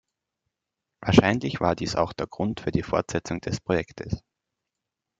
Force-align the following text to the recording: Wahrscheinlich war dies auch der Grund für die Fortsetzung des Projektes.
Wahrscheinlich 1.01 1.59
war 1.61 1.75
dies 1.75 1.95
auch 1.95 2.11
der 2.11 2.25
Grund 2.25 2.59
für 2.61 2.71
die 2.71 2.81
Fortsetzung 2.81 3.39
des 3.39 3.59
Projektes. 3.61 4.23